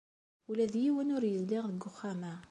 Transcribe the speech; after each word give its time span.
Ula 0.49 0.65
d 0.73 0.75
yiwen 0.83 1.13
ur 1.15 1.23
yezdiɣ 1.27 1.63
deg 1.67 1.81
uxxam-a. 1.89 2.33